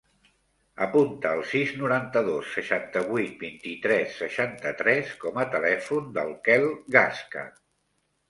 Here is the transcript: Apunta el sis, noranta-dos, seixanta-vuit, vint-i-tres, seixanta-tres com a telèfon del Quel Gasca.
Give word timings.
Apunta 0.83 1.31
el 1.37 1.41
sis, 1.49 1.73
noranta-dos, 1.81 2.47
seixanta-vuit, 2.55 3.35
vint-i-tres, 3.43 4.15
seixanta-tres 4.23 5.13
com 5.25 5.37
a 5.43 5.47
telèfon 5.57 6.11
del 6.17 6.31
Quel 6.49 6.65
Gasca. 6.97 7.45